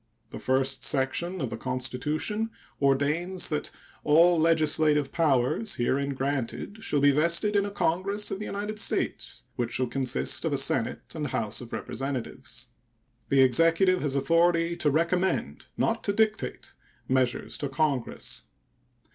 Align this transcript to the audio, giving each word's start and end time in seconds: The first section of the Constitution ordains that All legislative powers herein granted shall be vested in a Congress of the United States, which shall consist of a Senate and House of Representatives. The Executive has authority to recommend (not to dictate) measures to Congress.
The 0.31 0.39
first 0.39 0.83
section 0.83 1.39
of 1.41 1.51
the 1.51 1.57
Constitution 1.57 2.49
ordains 2.81 3.49
that 3.49 3.69
All 4.03 4.39
legislative 4.39 5.11
powers 5.11 5.75
herein 5.75 6.15
granted 6.15 6.81
shall 6.83 6.99
be 7.01 7.11
vested 7.11 7.55
in 7.55 7.67
a 7.67 7.69
Congress 7.69 8.31
of 8.31 8.39
the 8.39 8.45
United 8.45 8.79
States, 8.79 9.43
which 9.57 9.73
shall 9.73 9.85
consist 9.85 10.43
of 10.43 10.53
a 10.53 10.57
Senate 10.57 11.13
and 11.13 11.27
House 11.27 11.61
of 11.61 11.71
Representatives. 11.71 12.69
The 13.29 13.41
Executive 13.41 14.01
has 14.01 14.15
authority 14.15 14.75
to 14.77 14.89
recommend 14.89 15.67
(not 15.77 16.03
to 16.05 16.13
dictate) 16.13 16.73
measures 17.07 17.55
to 17.59 17.69
Congress. 17.69 18.45